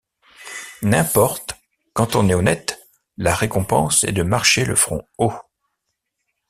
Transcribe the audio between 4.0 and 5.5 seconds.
est de marcher le front haut.